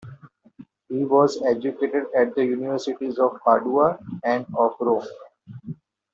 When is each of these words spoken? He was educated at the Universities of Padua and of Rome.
He 0.89 1.03
was 1.05 1.39
educated 1.45 2.05
at 2.17 2.33
the 2.33 2.43
Universities 2.43 3.19
of 3.19 3.37
Padua 3.45 3.99
and 4.23 4.47
of 4.57 4.71
Rome. 4.79 5.05